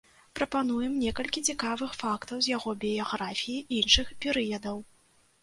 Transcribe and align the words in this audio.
Прапануем 0.37 0.93
некалькі 1.03 1.43
цікавых 1.53 1.91
фактаў 1.99 2.41
з 2.47 2.51
яго 2.55 2.73
біяграфіі 2.85 3.61
іншых 3.83 4.13
перыядаў. 4.27 4.77